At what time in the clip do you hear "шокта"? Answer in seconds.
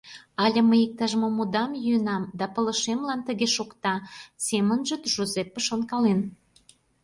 3.55-3.95